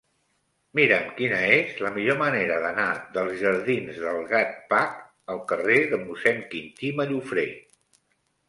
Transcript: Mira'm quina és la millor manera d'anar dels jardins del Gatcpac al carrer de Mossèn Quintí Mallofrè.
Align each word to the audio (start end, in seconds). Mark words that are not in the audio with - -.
Mira'm 0.77 1.09
quina 1.19 1.41
és 1.57 1.75
la 1.87 1.91
millor 1.97 2.17
manera 2.21 2.57
d'anar 2.63 2.87
dels 3.19 3.37
jardins 3.43 4.01
del 4.07 4.19
Gatcpac 4.33 4.99
al 5.35 5.45
carrer 5.53 5.79
de 5.93 6.01
Mossèn 6.09 6.45
Quintí 6.55 6.91
Mallofrè. 7.03 7.47